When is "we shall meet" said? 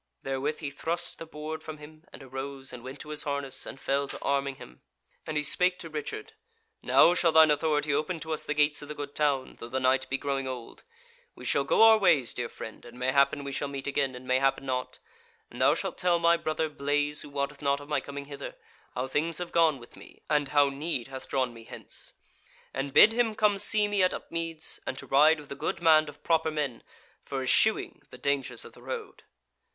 13.43-13.85